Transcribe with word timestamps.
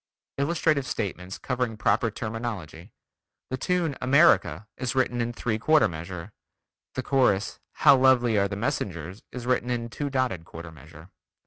Illustrative 0.39 0.87
statements 0.87 1.37
covering 1.37 1.77
proper 1.77 2.09
terminology: 2.09 2.91
the 3.51 3.55
tune 3.57 3.95
"America" 4.01 4.65
is 4.75 4.95
written 4.95 5.21
in 5.21 5.31
three 5.31 5.59
quarter 5.59 5.87
measure. 5.87 6.33
The 6.95 7.03
chorus: 7.03 7.59
"How 7.73 7.95
lovely 7.97 8.35
are 8.35 8.47
the 8.47 8.55
Messengers" 8.55 9.21
is 9.31 9.45
written 9.45 9.69
in 9.69 9.89
two 9.89 10.09
dotted 10.09 10.43
quarter 10.43 10.71
measure. 10.71 11.11